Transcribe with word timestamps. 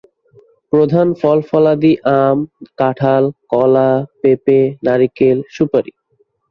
প্রধান 0.73 1.07
ফল-ফলাদি 1.13 1.93
আম, 2.15 2.37
কাঁঠাল, 2.77 3.23
কলা, 3.49 3.89
পেঁপে, 4.21 4.59
নারিকেল, 4.83 5.37
সুপারি। 5.55 5.91